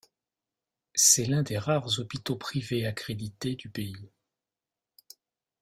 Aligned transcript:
C'est 0.95 1.25
l'un 1.25 1.43
des 1.43 1.59
rares 1.59 1.99
hôpitaux 1.99 2.35
privés 2.35 2.87
accrédités 2.87 3.53
du 3.53 3.69
pays. 3.69 4.09